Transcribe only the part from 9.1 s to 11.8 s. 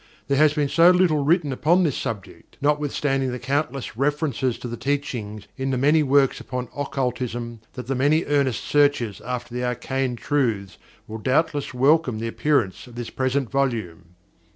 after the Arcane Truths will doubtless